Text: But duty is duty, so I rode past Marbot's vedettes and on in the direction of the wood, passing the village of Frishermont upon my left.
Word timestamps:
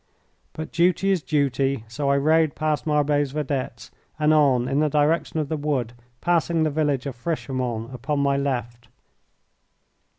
But 0.53 0.71
duty 0.71 1.11
is 1.11 1.21
duty, 1.21 1.85
so 1.87 2.09
I 2.09 2.17
rode 2.17 2.55
past 2.55 2.87
Marbot's 2.87 3.29
vedettes 3.29 3.91
and 4.17 4.33
on 4.33 4.67
in 4.67 4.79
the 4.79 4.89
direction 4.89 5.39
of 5.39 5.47
the 5.47 5.57
wood, 5.57 5.93
passing 6.21 6.63
the 6.63 6.71
village 6.71 7.05
of 7.05 7.15
Frishermont 7.15 7.93
upon 7.93 8.19
my 8.19 8.35
left. 8.35 8.87